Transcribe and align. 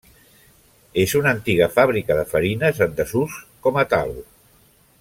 És 1.01 1.11
una 1.19 1.33
antiga 1.37 1.67
fàbrica 1.75 2.17
de 2.21 2.23
farines 2.31 2.81
en 2.87 2.97
desús 3.01 3.37
com 3.69 3.79
a 3.83 3.85
tal. 3.93 4.17